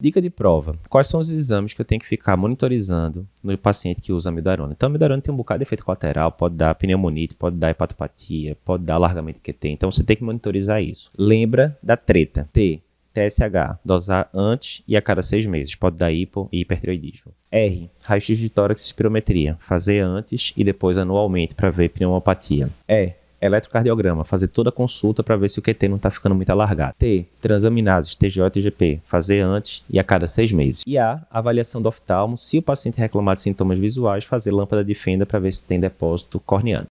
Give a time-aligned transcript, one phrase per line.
[0.00, 0.78] Dica de prova.
[0.88, 4.72] Quais são os exames que eu tenho que ficar monitorizando no paciente que usa amidarona?
[4.72, 8.56] Então, a amidarona tem um bocado de efeito colateral, pode dar pneumonite, pode dar hepatopatia,
[8.64, 9.70] pode dar alargamento QT.
[9.70, 11.10] Então, você tem que monitorizar isso.
[11.18, 12.48] Lembra da treta.
[12.52, 12.80] T.
[13.12, 15.74] TSH, dosar antes e a cada seis meses.
[15.74, 17.32] Pode dar hipo e hipertiroidismo.
[17.50, 17.90] R.
[18.04, 19.56] Raio-X de tórax e espirometria.
[19.58, 22.70] Fazer antes e depois anualmente para ver pneumopatia.
[22.88, 26.50] E eletrocardiograma, fazer toda a consulta para ver se o QT não está ficando muito
[26.50, 26.94] alargado.
[26.98, 30.82] T, transaminases, TGO e TGP, fazer antes e a cada seis meses.
[30.86, 34.94] E A, avaliação do oftalmo, se o paciente reclamar de sintomas visuais, fazer lâmpada de
[34.94, 36.86] fenda para ver se tem depósito corneano.